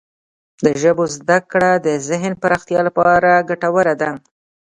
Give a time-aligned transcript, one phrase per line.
[0.65, 4.09] د ژبو زده کړه د ذهن پراختیا لپاره ګټوره ده.